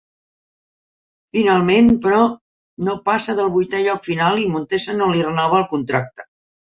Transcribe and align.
Finalment, 1.37 1.91
però, 2.05 2.21
no 2.87 2.95
passà 3.09 3.35
del 3.41 3.51
vuitè 3.57 3.81
lloc 3.89 4.01
final 4.07 4.41
i 4.45 4.49
Montesa 4.55 4.97
no 4.97 5.11
li 5.13 5.21
renovà 5.27 5.61
el 5.61 5.69
contracte. 5.75 6.27